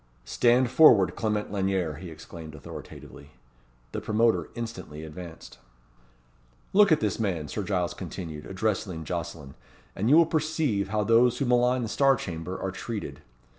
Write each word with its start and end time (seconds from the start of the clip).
"Stand 0.25 0.71
forward, 0.71 1.15
Clement 1.15 1.51
Lanyere," 1.51 1.97
he 1.97 2.09
exclaimed, 2.09 2.55
authoritatively. 2.55 3.33
The 3.91 4.01
promoter 4.01 4.49
instantly 4.55 5.03
advanced. 5.03 5.59
"Look 6.73 6.91
at 6.91 7.01
this 7.01 7.19
man," 7.19 7.47
Sir 7.47 7.61
Giles 7.61 7.93
continued, 7.93 8.47
addressing 8.47 9.03
Jocelyn; 9.03 9.53
"and 9.95 10.09
you 10.09 10.17
will 10.17 10.25
perceive 10.25 10.87
how 10.87 11.03
those 11.03 11.37
who 11.37 11.45
malign 11.45 11.83
the 11.83 11.87
Star 11.87 12.15
Chamber 12.15 12.59
are 12.59 12.71
treated. 12.71 13.21